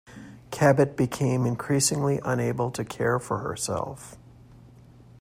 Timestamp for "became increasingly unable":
0.97-2.71